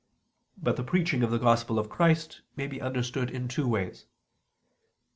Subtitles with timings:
[0.57, 4.07] But the preaching of the Gospel of Christ may be understood in two ways.